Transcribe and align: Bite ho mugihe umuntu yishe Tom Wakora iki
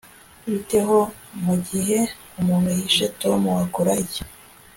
Bite 0.49 0.79
ho 0.87 0.99
mugihe 1.45 1.97
umuntu 2.39 2.69
yishe 2.77 3.05
Tom 3.21 3.41
Wakora 3.55 3.91
iki 4.03 4.23